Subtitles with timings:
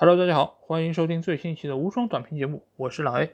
[0.00, 3.32] Hello，大家好，欢迎收听最新一期的无双短评节目，我是老 A。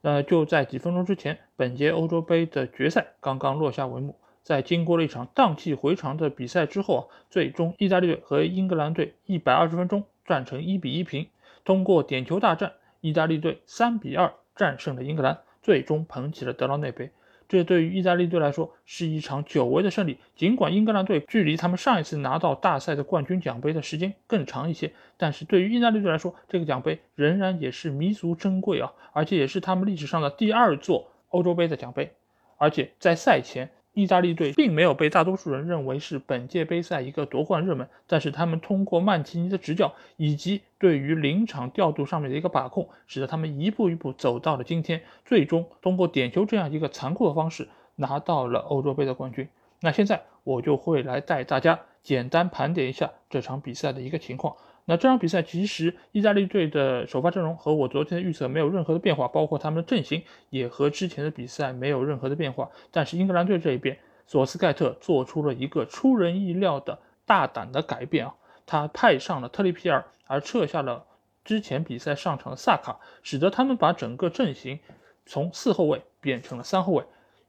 [0.00, 4.16] 那就在几分钟之前，本届欧洲杯的决赛刚刚落下帷幕。
[4.42, 11.28] 在经过了一场荡气回肠的比赛之后啊，最终意大利队和英格兰队一百二十分钟战成一比一平。
[11.64, 17.12] 通过点球大战，意大利队三比二战胜了英格兰，最终捧起了德劳内杯。
[17.50, 20.18] 这对于意大利队来说是一场久违的胜利。
[20.36, 32.12] 尽管英格兰队距离他们上一次拿到大赛的冠军奖杯的时间更长一些，但是对于意大利队来说，这个奖杯仍然也是弥足珍贵啊，而且也是他们历史上的第二座欧洲杯的奖杯。
[32.56, 33.68] 而且在赛前。
[33.92, 49.48] 意大利队并没有被大多数人认为是本届杯赛一个夺冠热门，但是他们通过曼奇尼的执教以及对于临场调度上面的一个把控，使得他们一步一步走到了今天，最终通过点球这样一个残酷的方式拿到了欧洲杯的冠军。
[49.80, 54.56] 那现在我就会来带大家简单盘点一下这场比赛的一个情况。
[54.86, 62.68] 那这场比赛其实意大利队的首发阵容和我昨天的预测没有任何的变化，包括他们的阵型也和之前的比赛没有任何的变化。
[62.90, 63.96] 但是英格兰队这一边，
[64.26, 68.34] 索斯盖特做出了一个出人意料的大胆的改变啊，
[68.66, 71.04] 他派上了特里皮尔，而撤下了
[71.44, 74.80] 之前比赛上场的萨卡，使得他们把整个阵型
[75.24, 77.04] 从四后卫变成了三后卫，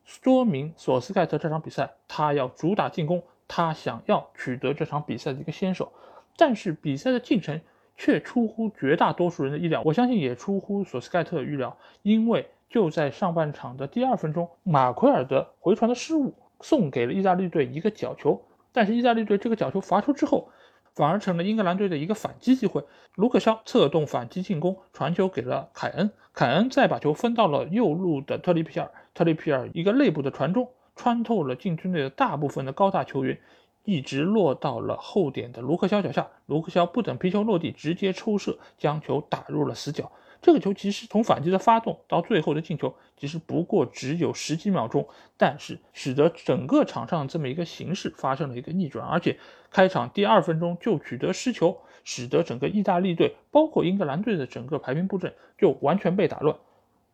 [0.05, 5.91] 说明索斯盖特这场比赛他要主打进攻，他想要取得这场比赛的一个先手。
[6.37, 7.59] 但是比赛的进程
[7.97, 20.49] 却出乎绝大多数人的意料，我相信也出乎索斯盖特的预料，因为就在上半场的第二分钟，马奎尔的回传的失误送给了意大利队一个角球，但是意大利队这个角球罚出之后，
[20.95, 22.83] 反而成了英格兰队的一个反击机会。
[23.15, 33.37] 卢克肖策动反击进攻，传球给了凯恩，凯恩再把球分到了右路的特里皮尔，特里皮尔一个内部的传中，穿透了禁区内的大部分的高大球员。
[33.83, 40.11] 一直落到了后点的卢克肖脚下，卢克肖不等皮球落地，直接抽射将球打入了死角。
[40.41, 49.37] 这个球其实从反击的发动到最后的进球，其实不过只有十几秒钟，但是使得整个场上这么一个形势发生了一个逆转，而且
[49.69, 56.57] 开场第二分钟就取得失球，使得整个意大利队包括英格兰队的整个排兵布阵就完全被打乱。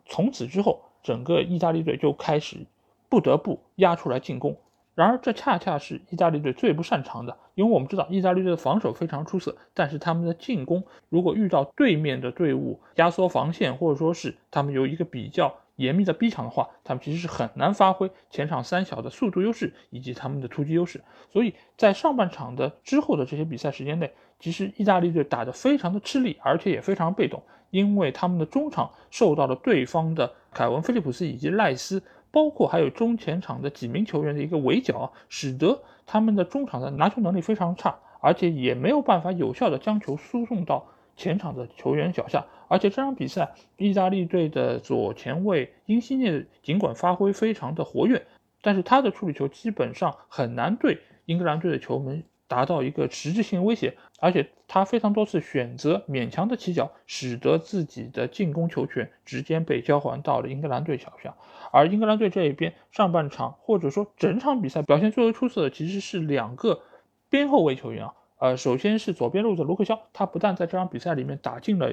[0.05, 2.65] 从此之后，整个意大利队就开始
[3.09, 4.57] 不得不压出来进攻。
[4.97, 20.99] 然而，这恰恰是意大利队最不擅长的，因为我们知道意大利队的防守非常出色，但是他们的进攻如果遇到对面的队伍压缩防线，或者说是他们有一个比较严密的逼抢的话，他们其实是很难发挥前场三小的速度优势以及他们的突击优势。
[21.31, 32.01] 所以在上半场的之后的这些比赛时间内，其实意大利队打得非常的吃力，而且也非常被动，因为他们的中场受到了对方的凯文·菲利普斯以及赖斯。
[32.31, 42.45] 包括还有中前场的几名球员的一个围剿，使得他们的中场的拿球能力非常差，而且也没有办法有效的将球输送到前场的球员脚下。
[42.67, 48.25] 而且这场比赛，意大利队的左前卫因西涅尽管发挥非常的活跃，
[48.61, 52.23] 但是他的处理球基本上很难对英格兰队的球门。
[52.49, 61.35] 达到一个实质性威胁，而且他非常多次选择勉强的起脚，使得自己的进攻球权直接被交还到了英格兰队脚下。
[61.71, 66.81] 而英格兰队这一边，上半场或者说整场比赛表现最为出色的其实是两个
[67.29, 68.13] 边后卫球员啊。
[68.39, 71.91] 呃，首先是左边路的卢克肖，他不但在这场比赛里面打进了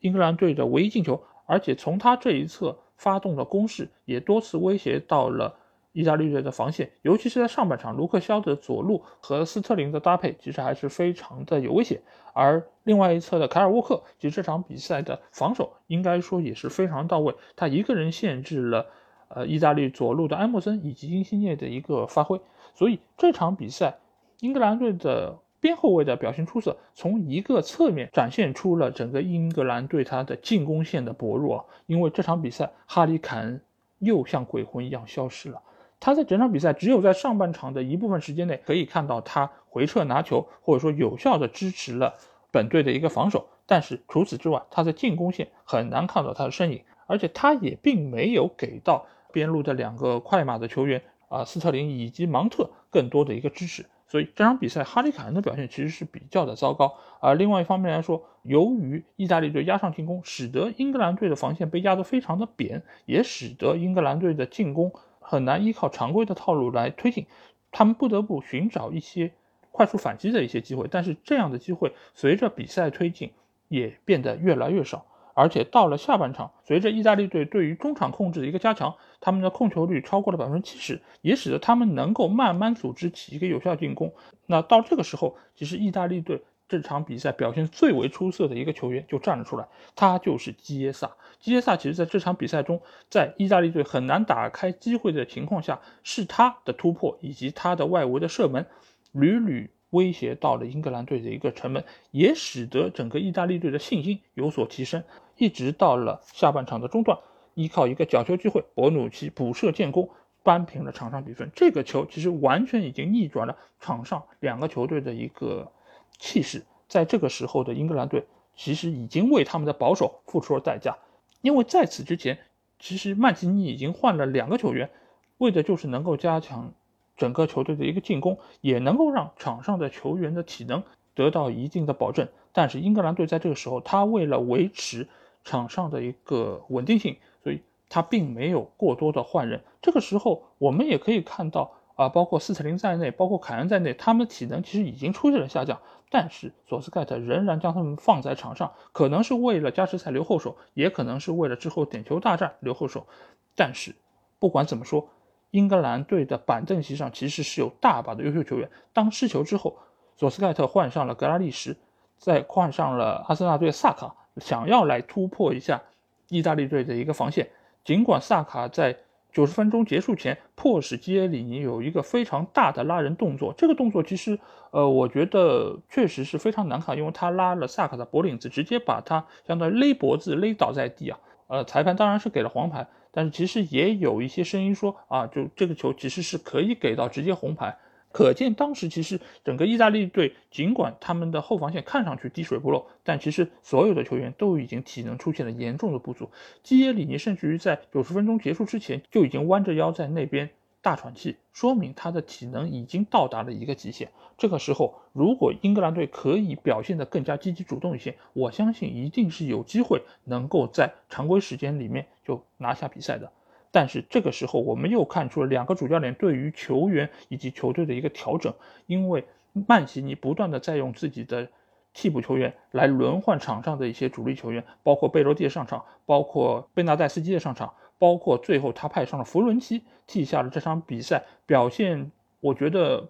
[0.00, 5.58] 英格兰队的唯一进球，而且从他这一侧发动的攻势，也多次威胁到了。
[5.96, 12.02] 意大利队的防线，尤其是在上半场，卢克肖的左路和斯特林的搭配其实还是非常的有危险。
[12.34, 18.84] 而另外一侧的凯尔沃克，其实这场比赛的防守应该说也是非常到位，他一个人限制了
[19.28, 22.38] 呃意大利左路的埃默森以及因西涅的一个发挥。
[22.74, 23.96] 所以这场比赛，
[24.40, 31.64] 英格兰队的边后卫的表现出色，从一个侧面展现出了整个英格兰队他的进攻线的薄弱。
[31.86, 33.62] 因为这场比赛，哈里凯恩
[34.00, 35.62] 又像鬼魂一样消失了。
[35.98, 42.14] 他在整场比赛只有在上半场的一部分时间内可以看到他回撤拿球，或者说有效的支持了
[42.50, 43.48] 本队的一个防守。
[43.66, 53.86] 但是除此之外，他在进攻线很难看到他的身影，而且他也并没有给到边路的两个快马的球员啊斯特林以及芒特更多的一个支持。
[54.08, 56.94] 所以这场比赛哈里凯恩的表现其实是比较的糟糕。
[57.20, 64.92] 而另外一方面来说，由于意大利队压上进攻，使得英格兰队的防线被压得非常的扁，也使得英格兰队的进攻。
[65.28, 67.26] 很难依靠常规的套路来推进，
[67.72, 69.32] 他们不得不寻找一些
[69.72, 70.86] 快速反击的一些机会。
[70.90, 73.32] 但是这样的机会随着比赛推进
[73.68, 75.04] 也变得越来越少。
[75.34, 84.14] 而且到了下半场，随着意大利队对于中场控制的一个加强，他们的控球率超过了百分之七十，也使得他们能够慢慢组织起一个有效进攻。
[84.46, 91.16] 那到这个时候，其实意大利队这场比赛表现最为出色的一个球员就站了出来，他就是基耶萨。
[91.38, 98.66] 基耶萨其实在这场比赛中，在意大利队很难打开机会的情况下，是他的突破以及他的外围的射门，
[99.12, 105.04] 屡屡威胁到了英格兰队的一个城门，也使得整个意大利队的信心有所提升。
[105.36, 107.16] 一直到了下半场的中段，
[107.54, 110.10] 依靠一个角球机会，博努奇补射建功，
[110.42, 111.48] 扳平了场上比分。
[111.54, 115.70] 这个球其实完全已经逆转了场上两个球队的一个。
[116.18, 118.24] 气势，在这个时候的英格兰队
[118.54, 120.96] 其实已经为他们的保守付出了代价，
[121.42, 122.38] 因为在此之前，
[122.78, 124.90] 其实曼奇尼已经换了两个球员，
[125.38, 126.72] 为的就是能够加强
[127.16, 130.82] 整个球队的一个进攻，也能够让场上的球员的体能
[131.14, 132.28] 得到一定的保证。
[132.52, 135.08] 但是英格兰队在这个时候，他为了维持
[135.44, 139.62] 场上的一个稳定性，所以他并没有过多的换人。
[139.82, 141.72] 这个时候，我们也可以看到。
[141.96, 153.06] 啊，包括斯特林在内，包括凯恩在内，他们的体能其实已经出现了下降，但是索斯盖特仍然将他们放在场上，可能是为了加时赛留后手，也可能是为了之后点球大战留后手。
[153.54, 153.94] 但是
[154.38, 155.08] 不管怎么说，
[155.50, 158.70] 英格兰队的板凳席上其实是有大把的优秀球员。
[158.92, 159.78] 当失球之后，
[160.16, 161.74] 索斯盖特换上了格拉利什，
[162.18, 165.82] 再换上了阿森纳队萨卡，想要来突破一下
[166.28, 167.48] 意大利队的一个防线。
[167.84, 168.98] 尽管萨卡在
[169.36, 173.52] 九十分钟结束前，迫使基耶里尼有一个非常大的拉人动作。
[173.52, 174.38] 这个动作其实，
[174.70, 181.18] 呃，我觉得确实是非常难看，因为他拉了萨卡的脖领子，直接把他相当于勒脖子勒倒在地啊。
[181.48, 187.76] 呃，裁判当然是给了黄牌，但是其实也有一些声音说啊，就这个球其实是可以给到直接红牌。
[188.16, 196.30] 可见当时其实整个意大利队，尽管他们的后防线看上去滴水不漏，但其实所有的球员都已经体能出现了严重的不足。
[196.62, 200.48] 基耶里尼甚至于在九十分钟结束之前就已经弯着腰在那边
[200.80, 204.08] 大喘气，说明他的体能已经到达了一个极限。
[204.38, 213.30] 这个时候，如果英格兰队可以表现得更加积极主动一些，我相信一定是有机会能够在常规时间里面就拿下比赛的。
[213.76, 218.50] 但是这个时候，我们又看出了两个主教练对于球员以及球队的一个调整，
[218.86, 221.46] 因为曼奇尼不断的在用自己的
[221.92, 233.06] 替补球员来轮换场上的一些主力球员，包括贝罗蒂的上场，包括贝纳代斯基的上场，包括最后他派上了弗伦基替下了这场比赛表现，我觉得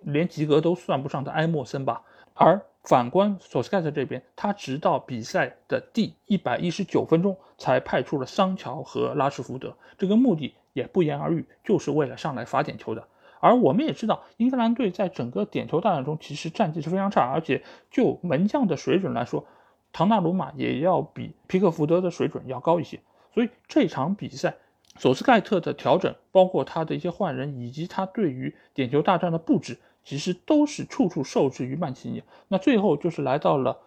[0.00, 2.02] 连及格都算不上的埃莫森吧，
[2.34, 2.60] 而。
[2.82, 13.06] 反观索斯盖特这边，他直到比赛的第一百一十九分钟才派出了桑乔和拉什福德，这个目的也不言而喻，就是为了上来罚点球的。
[13.38, 19.44] 而我们也知道，英格兰队在整个点球大战中其实战绩是非常差，而且就门将的水准来说，
[19.92, 23.00] 唐纳鲁马也要比皮克福德的水准要高一些。
[23.34, 24.56] 所以这场比赛，
[24.96, 29.78] 索斯盖特的调整，包括他的一些换人，以及他对于点球大战的布置。
[30.10, 33.78] 其实都是处处受制于曼奇尼，那最后就是来到了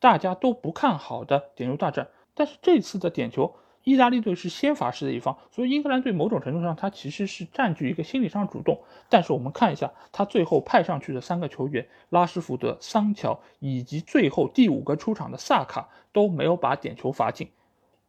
[0.00, 2.08] 大家都不看好的点球大战。
[2.34, 3.54] 但是这次的点球，
[3.84, 8.80] 意大利队是先罚失的一方，所以英格兰队某种程度上他其实是占据一个心理上主动。
[9.08, 17.48] 但是我们看一下他最后派上去的三个球员拉什福德、桑乔以及最后第五个出场的萨卡都没有把点球罚进，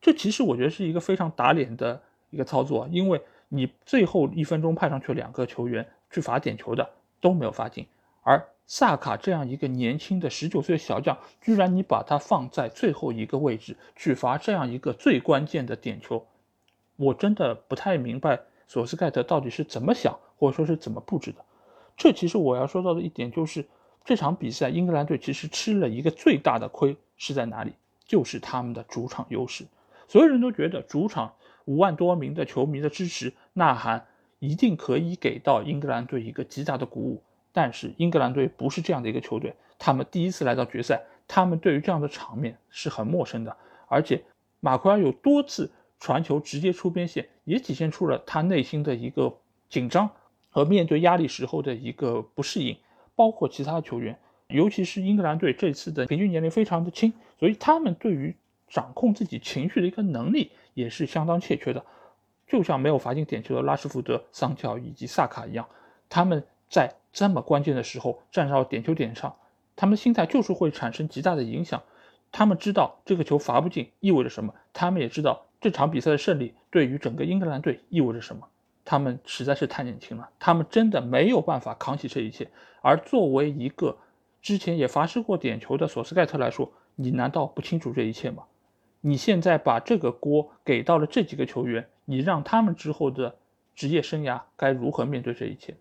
[0.02, 2.02] 这其实我觉得是一个非常打脸的
[2.32, 6.90] 一个操作，因为你最后一分钟派上去两个球员去罚点球的。
[7.22, 7.86] 都没有发进，
[8.24, 16.26] 而萨卡这样一个年轻的十九岁小将，居然你把他放在最后一个位置去罚这样一个最关键的点球，
[16.96, 21.44] 我真的不太明白索斯盖特到底是怎么想，或者说是怎么布置的。
[21.98, 23.66] 这其实我要说到的一点就是，
[24.06, 27.74] 这场比赛英格兰队其实吃了一个最大的亏是在哪里？
[28.06, 29.66] 就是他们的主场优势。
[30.08, 31.34] 所有人都觉得主场
[31.66, 34.06] 五万多名的球迷的支持呐喊。
[34.40, 43.56] 一定可以给到英格兰队一个极大的鼓舞，但是英格兰队不是这样的一个球队，他们第一次来到决赛，他们对于这样的场面是很陌生的，
[43.88, 44.24] 而且
[44.60, 45.70] 马奎尔有多次
[46.00, 49.38] 传球直接出边线，也体现出了他内心的一个
[49.70, 50.10] 紧张
[50.50, 52.78] 和面对压力时候的一个不适应，
[53.16, 54.18] 包括其他球员，
[54.48, 58.34] 尤其是英格兰队这次的平均年龄非常的轻，所以他们对于
[58.70, 61.84] 掌控自己情绪的一个能力也是相当欠缺的。
[62.50, 65.68] 就像没有罚进点球的拉什福德、桑乔以及萨卡一样，
[66.10, 69.36] 他们在这么关键的时候站到点球点上，
[69.76, 71.82] 他们的心态就是会产生极大的影响。
[72.32, 78.48] 他们知道这个球罚不进意味着什么，他们也知道这场比赛的胜利对于整个英格兰队意味着什么。
[78.84, 82.50] 他们实在是太年轻了，他们真的没有办法扛起这一切。
[82.82, 83.98] 而作为一个
[84.42, 88.44] 之前也罚失过点球的索斯盖特来说，你难道不清楚这一切吗？
[89.02, 91.88] 你现在把这个锅给到了这几个球员。
[92.10, 93.36] 你让他们之后的
[93.76, 95.76] 职业生涯该如何面对这一切？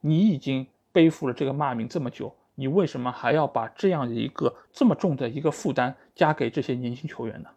[0.00, 7.50] 你已经背负了这个骂名这么久，你为什么还要把这样一个这么重的一个负担加给这些年轻球员呢？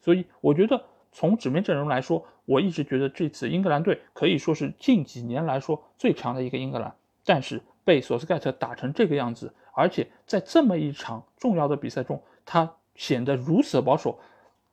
[0.00, 0.80] 所以我觉得
[1.10, 14.20] 从纸面阵容来说，我一直觉得这次英格兰队可以说是近几年来说最强的一个英格兰，但是被索斯盖特打成这个样子，而且在这么一场重要的比赛中，他显得如此保守，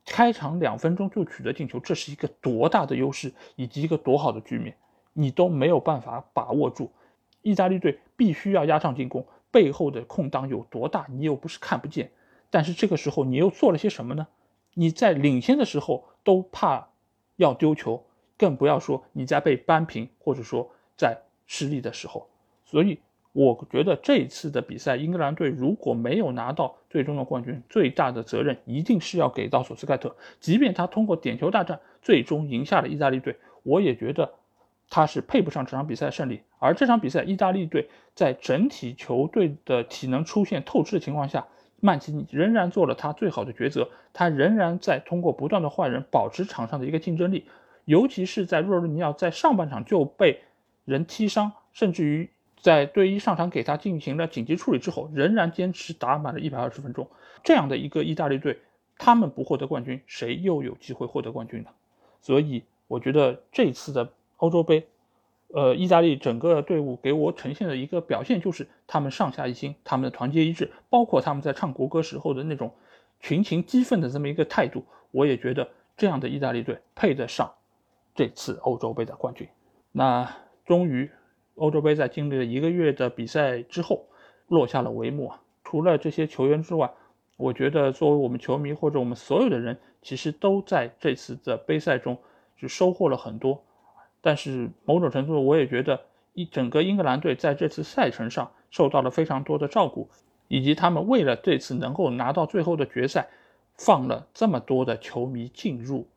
[0.08, 4.76] 开场两分钟就取得进球，这是一个多大的优势，以及一个多好的局面，
[5.14, 6.92] 你都没有办法把握住。
[7.42, 12.10] 意大利队必须要压上进攻，背后的空档有多大，你又不是看不见。
[12.50, 14.28] 但是这个时候你又做了些什么呢？
[14.74, 16.88] 你在领先的时候都怕
[17.36, 18.06] 要丢球，
[18.38, 22.30] 更不要说你在被扳平或者说在失利的时候。
[22.64, 23.00] 所以
[23.38, 30.15] 我觉得这次的比赛，英格兰队如果没有拿到最终的冠军，最大的责任一定是要给到索斯盖特。
[30.39, 34.34] 即便他通过点球大战最终赢下了意大利队，我也觉得。
[34.89, 41.46] 他是配不上这场比赛的胜利，而这场比赛，意大利队在整体球队的体能出现透支的情况下，
[41.82, 47.50] 曼奇尼仍然做了他最好的抉择，他仍然在通过不断的换人保持场上的一个竞争力，
[47.84, 50.39] 尤其是在若日尼奥在上半场就被
[50.86, 52.29] 人踢伤，甚至于
[52.62, 57.10] 在队医上场给他进行了紧急处理之后，仍然坚持打满了一百二十分钟，
[57.44, 58.60] 这样的一个意大利队，
[58.98, 61.70] 他们不获得冠军，谁又有机会获得冠军呢？
[62.22, 64.12] 所以我觉得这次的。
[64.40, 64.86] 欧洲杯，
[65.48, 72.72] 呃，意大利整个队伍给我呈现的一个表现就是他们上下一心，他们的团结一致，包括他们在唱国歌时候的那种
[73.20, 77.52] 群情激愤的这么一个态度，我也觉得这样的意大利队配得上
[78.14, 79.48] 这次欧洲杯的冠军。
[79.92, 81.10] 那终于，
[81.58, 84.06] 欧洲杯在经历了一个月的比赛之后
[84.48, 85.42] 落下了帷幕啊！
[85.64, 86.90] 除了这些球员之外，
[87.36, 92.18] 我觉得作为我们球迷或者我们所有的人，其实都在这次的杯赛中
[92.56, 93.62] 是收获了很多。
[94.22, 96.00] 但是某种程度，我也觉得
[96.34, 100.10] 一整个英格兰队在这次赛程上受到了非常多的照顾，
[100.48, 103.28] 以及他们为了这次能够拿到最后的决赛，
[103.76, 106.08] 放了这么多的球迷进入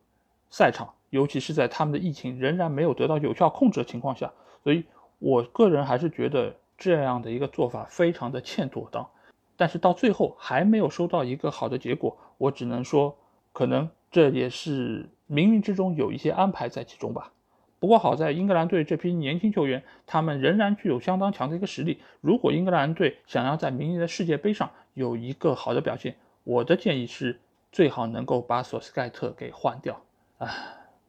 [0.49, 4.33] 赛场，尤其是在他们的疫情仍然没有得到有效控制的情况下，
[4.63, 4.85] 所以
[5.21, 9.09] 我个人还是觉得这样的一个做法非常的欠妥当。
[9.57, 13.17] 但是到最后还没有收到一个好的结果，我只能说，
[13.53, 17.31] 可能这也是冥冥之中有一些安排在其中吧。
[17.79, 22.01] 不过好在英格兰队这批年轻球员，他们仍然具有相当强的一个实力。
[22.21, 27.39] 如果英格兰队想要在明年的世界杯上有一个好的表现，我的建议是
[27.71, 30.01] 最好能够把索斯盖特给换掉。
[30.39, 30.49] 啊，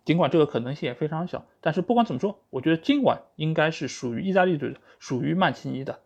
[0.04, 6.00] 尽管这个可能性也非常小，但是不管怎么说，我觉得今晚应该是属于意大利队的，属于曼奇尼的。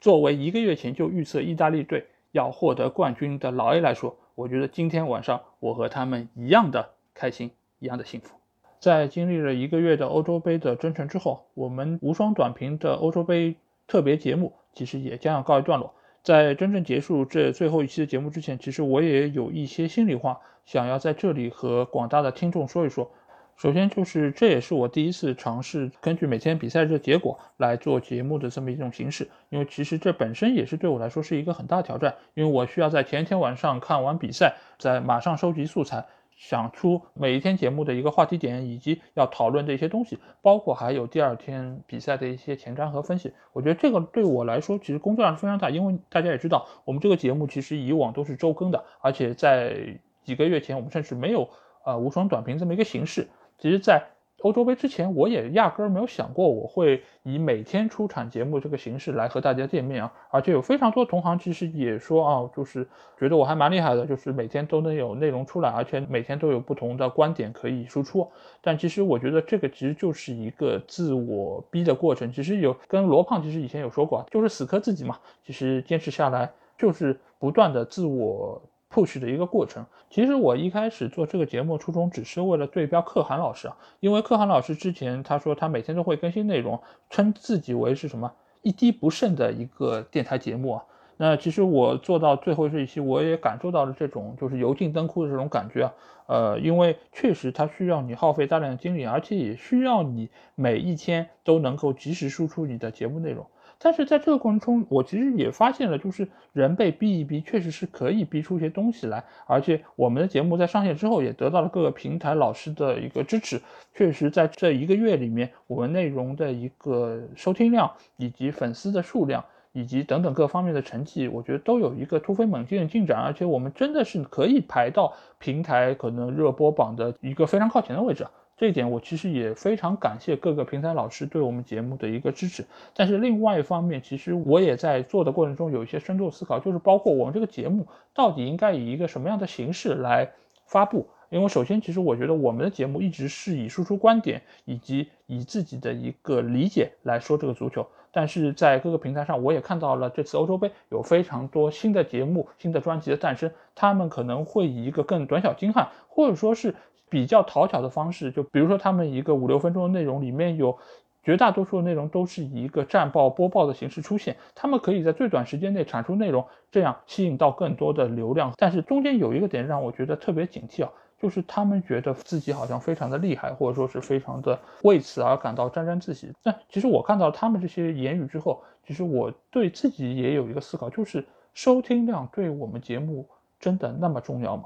[0.00, 8.36] 作为一个月前就预测意大利队要获得冠军的老 A 来说，我觉得今天晚上我和他们一样的开心，一样的幸福。
[8.78, 15.94] 在经历了一个月的欧洲杯的征程之后，我们无双短评的欧洲杯特别节目其实也将要告一段落。
[16.22, 23.10] 在真正结束这最后一期的节目之前，其实我也有一些心里话想要在这里和广大的听众说一说。
[23.56, 36.04] 首先就是这也是我第一次尝试根据每天比赛的结果来做节目的这么一种形式，因为其实这本身也是对我来说是一个很大挑战，因为我需要在前一天晚上看完比赛，再马上收集素材。
[36.38, 43.32] 想出每一天节目的一个话题点，以及要讨论的一些东西，包括还有第二天比赛的一些前瞻和分析。
[43.54, 51.48] 我觉得这个对我来说其实工作量是非常大，因为大家也知道，我们这个节目其实以往都是周更的，而且在几个月前我们甚至没有
[51.86, 53.26] 呃无双短评这么一个形式。
[53.58, 54.04] 其实，在
[54.40, 60.12] 欧洲杯之前，我也压根儿没有想过我会以每天出产节目这个形式来和大家见面啊！
[60.30, 62.86] 而且有非常多同行其实也说啊，就是
[63.18, 68.30] 觉得我还蛮厉害的，就是每天都能有内容出来，而且每天都有不同的观点可以输出。
[68.60, 72.30] 但其实我觉得这个其实就是一个自我逼的过程。
[72.30, 75.18] 其实有跟罗胖其实以前有说过，就是死磕自己嘛。
[75.44, 78.62] 其实坚持下来就是不断的自我。
[78.96, 79.84] Push 的一个过程。
[80.08, 90.84] 其实我一开始做这个节目初衷只是为了对标可汗老师啊，因为可汗老师之前他说他每天都会更新内容，称自己为是什么一滴不剩的一个电台节目啊。
[91.18, 95.92] 那其实我做到最后这一期，我也感受到了这种就是油尽灯枯的这种感觉啊。
[96.26, 103.46] 呃，因为确实它需要你耗费大量的精力，而且也需要你每一天都能够及时输出你的节目内容。
[103.78, 109.22] 但是在这个过程中，我其实也发现了，就是人被逼一逼，确实是可以逼出一些东西来。
[109.46, 113.60] 而且我们的节目在上线之后，也得到了各个平台老师的一个支持。
[113.94, 123.20] 确实，在这一个月里面，我们内容的一个收听量，以及粉丝的数量，以及等等各方面的成绩，我觉得都有一个突飞猛进的进展。
[123.20, 128.26] 而且我们真的是可以排到平台可能热播榜的一个非常靠前的位置。
[128.56, 132.64] 这一点我其实也非常感谢各个平台老师对我们节目的一个支持。
[132.94, 140.30] 但是另外一方面，其实我也在做的过程中有一些深度思考，就是包括我们这个节目到底应该以一个什么样的形式来
[140.64, 141.06] 发布。
[141.28, 147.86] 因为首先，其实我觉得我们的节目一直是以输出观点以及以自己的一个理解来说这个足球。
[148.12, 156.74] 但是在各个平台上，我也看到了这次欧洲杯有非常多新的节目、新的专辑的诞生，他们可能会以一个更短小精悍，或者说是
[157.08, 160.78] 比较讨巧的方式，就比如说他们一个五六分钟的内容里面有
[161.22, 168.52] 绝大多数的内容都是以一个战报播报的形式出现，他们可以在最短时间内产出内容，这样吸引到更多的流量。
[168.56, 170.90] 但是中间有一个点让我觉得特别警惕啊。
[171.18, 176.30] 就是他们觉得自己好像非常的厉害，或者说是非常的为此而感到沾沾自喜。
[176.42, 183.26] 但其实我看到他们这些言语之后，其实我对自己也有一个思考，就是收听量对我们节目
[183.58, 184.64] 真的那么重要吗？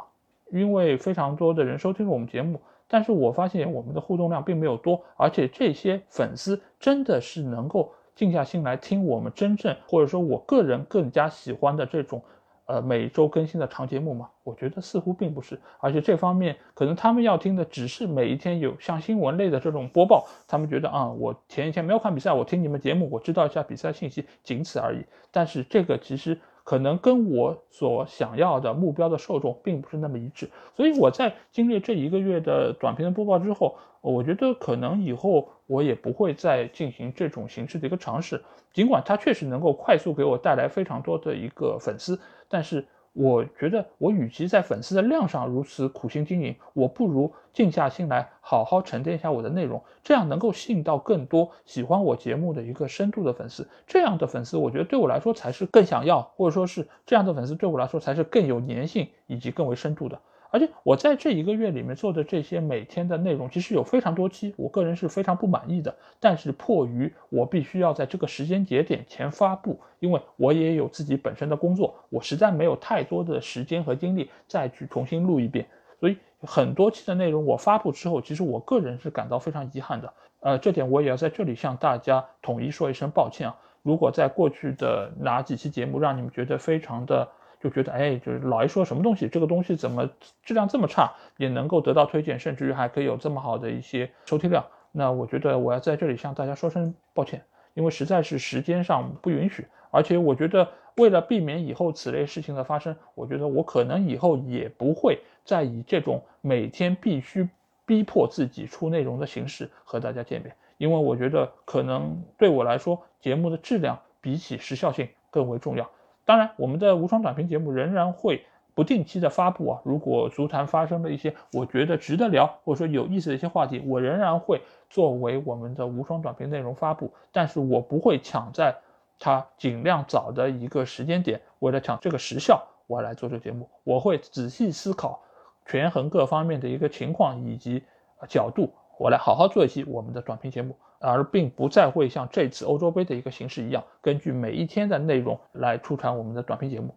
[0.52, 12.22] 因为非常多的人收听了我们节目，但是我发现我们的互动量并没有多，而且这些粉丝真的是能够静下心来听我们真正或者说我个人更加喜欢的这种。
[12.66, 25.04] 呃，每周更新的长节目嘛，我觉得似乎并不是，而且这方面可能他们要听的只是每一天有像新闻类的这种播报，他们觉得啊，我前一天没有看比赛，我听你们节目，我知道一下比赛信息，仅此而已。
[25.32, 42.18] 但是这个其实可能跟我所想要的目标的受众并不是那么一致，所以我在经历这一个月的短片的播报之后，我觉得可能以后我也不会再进行这种形式的一个尝试，尽管它确实能够快速给我带来非常多的一个粉丝。
[42.48, 53.68] 但是我觉得，我与其在粉丝的量上如此苦心经营，我不如静下心来，好好沉淀一下我的内容，这样能够吸引到更多喜欢我节目的一个深度的粉丝。
[53.86, 60.20] 这样的粉丝，我觉得对我来说才是更想要，或者说是这样的粉丝对我来说才是更有粘性以及更为深度的。
[60.52, 65.94] 而且我在这一个月里面做的这些每天的内容，其实有非常多期，我个人是非常不满意的。
[66.18, 75.66] 但是迫于我必须要在这个时间节点前发布，因为我也有自己本身的工作，我实在没有太多的时间和精力再去重新录一遍。
[76.00, 80.12] 所以很多期的内容我发布之后，其实我个人是感到非常遗憾的。
[80.40, 83.56] 呃，这点我也要在这里向大家统一说一声抱歉啊。
[83.82, 87.28] 如果在过去的哪几期节目让你们觉得非常的。
[87.60, 90.08] 就觉得哎，就是老一说什么东西，这个东西怎么
[90.42, 94.64] 质量这么差，也能够得到推荐，甚至于还可以有这么好的一些收听量。
[94.92, 97.44] 那我觉得我要在这里向大家说声抱歉，
[97.74, 107.48] 因为实在是时间上不允许，而且我觉得为了避免以后此类事情的发生，我觉得我可能以后也不会再以这种每天必须
[107.86, 115.88] 逼迫自己出内容的形式和大家见面，因为我觉得可能对我来说，节目的质量比起时效性更为重要。
[116.24, 119.80] 当然，我们的无双短评节目仍然会不定期的发布啊。
[119.84, 127.12] 如果足坛发生了一些我觉得值得聊或者说有意思的一些话题，我仍然会作为我们的无双短评内容发布。
[127.32, 128.76] 但是我不会抢在
[129.18, 133.68] 它尽量早的一个时间点，为了抢这个时效，我来做这个节目。
[133.84, 135.20] 我会仔细思考，
[135.66, 137.82] 权衡各方面的一个情况以及
[138.28, 140.76] 角度，我来好好做一期我们的短评节目。
[141.00, 146.94] 而并不再会像这次欧洲杯的一个形式一样，根据每一天的内容来出产我们的短评节目。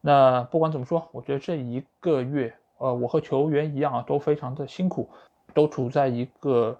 [0.00, 5.10] 那不管怎么说，我觉得这一个月，呃，我和球员一样啊，都非常的辛苦，
[5.52, 6.78] 都处在一个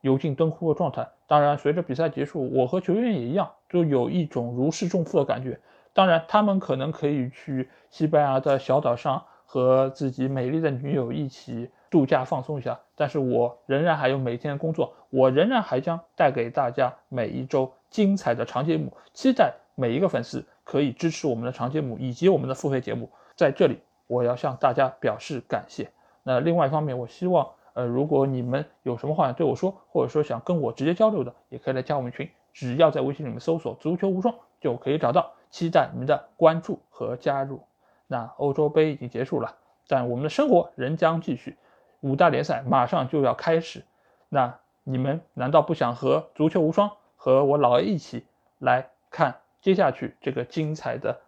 [0.00, 1.06] 油尽灯枯的状态。
[1.26, 5.60] 当然，随着比赛结束，我和球员也一样，就有一种如释重负的感觉。
[5.92, 11.70] 当然，他们可能可以去西班牙的小岛上和自己美丽的女友一起。
[11.90, 25.90] 度假放松一下，但是我仍然还有每天的工作，我仍然还将带给大家每一周精彩的长节目，期待每一个粉丝可以支持我们的长节目以及我们的付费节目，在这里我要向大家表示感谢。
[26.22, 37.60] 那另外一方面，我希望，呃，如果你们有什么话想对我说，或者说想跟我直接交流的，也可以来加我们群，只要在微信里面搜索“足球无双”就可以找到，期待你们的关注和加入。
[38.06, 39.54] 那欧洲杯已经结束了，
[39.88, 41.58] 但我们的生活仍将继续。
[42.00, 43.84] 五大联赛马上就要开始，
[44.28, 48.24] 那你们难道不想和足球无双和我老 A 一起
[48.58, 51.20] 来看接下去这个精彩的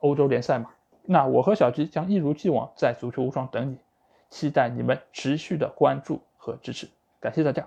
[0.00, 0.70] 欧洲联赛吗？
[1.02, 3.78] 那我和小吉将一如既往在足球无双等你，
[4.30, 6.88] 期待你们持续的关注和支持，
[7.20, 7.66] 感谢大家。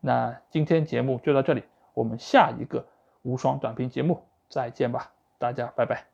[0.00, 2.86] 那今天节目就到这里，我们下一个
[3.22, 6.11] 无双短评节目再见吧，大家拜拜。